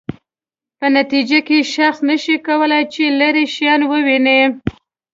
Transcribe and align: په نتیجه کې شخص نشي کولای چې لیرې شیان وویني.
په 0.79 0.85
نتیجه 0.97 1.39
کې 1.47 1.57
شخص 1.75 1.99
نشي 2.09 2.35
کولای 2.47 2.83
چې 2.93 3.03
لیرې 3.19 3.45
شیان 3.53 3.81
وویني. 3.85 4.41